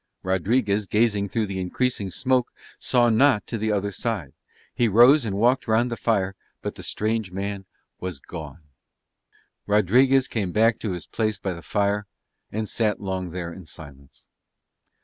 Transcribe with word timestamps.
Rodriguez 0.23 0.87
gazing 0.87 1.29
through 1.29 1.45
the 1.45 1.59
increasing 1.59 2.09
smoke 2.09 2.51
saw 2.79 3.09
not 3.09 3.45
to 3.45 3.59
the 3.59 3.71
other 3.71 3.91
side. 3.91 4.33
He 4.73 4.87
rose 4.87 5.25
and 5.25 5.37
walked 5.37 5.67
round 5.67 5.91
the 5.91 5.95
fire, 5.95 6.33
but 6.63 6.73
the 6.73 6.81
strange 6.81 7.31
man 7.31 7.65
was 7.99 8.17
gone. 8.19 8.61
Rodriguez 9.67 10.27
came 10.27 10.51
back 10.51 10.79
to 10.79 10.93
his 10.93 11.05
place 11.05 11.37
by 11.37 11.53
the 11.53 11.61
fire 11.61 12.07
and 12.51 12.67
sat 12.67 12.99
long 12.99 13.29
there 13.29 13.53
in 13.53 13.67
silence. 13.67 14.27